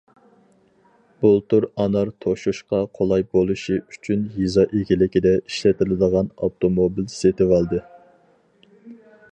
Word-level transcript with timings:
بۇلتۇر 1.25 1.67
ئانار 1.83 2.11
توشۇشقا 2.25 2.79
قولاي 2.99 3.25
بولۇشى 3.37 3.77
ئۈچۈن 3.83 4.25
يېزا 4.39 4.65
ئىگىلىكىدە 4.79 5.35
ئىشلىتىلىدىغان 5.43 6.33
ئاپتوموبىل 6.43 7.09
سېتىۋالدى. 7.19 7.85